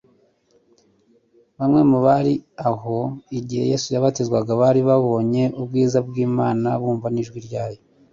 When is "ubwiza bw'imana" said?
5.61-6.69